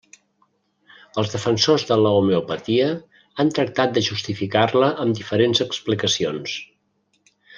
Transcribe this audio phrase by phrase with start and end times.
[1.23, 2.87] Els defensors de l'homeopatia
[3.43, 6.57] han tractat de justificar-la amb diferents explicacions.